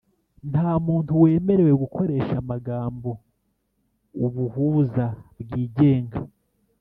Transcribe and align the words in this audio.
Nta 0.51 0.69
muntu 0.85 1.11
wemerewe 1.21 1.73
gukoresha 1.83 2.33
amagambo 2.43 3.09
«ubuhuza 4.25 5.05
bwigenga» 5.41 6.19